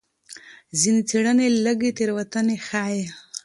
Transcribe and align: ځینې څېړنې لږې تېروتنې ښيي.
ځینې 0.79 1.01
څېړنې 1.09 1.47
لږې 1.65 1.91
تېروتنې 1.97 2.55
ښيي. 2.67 3.03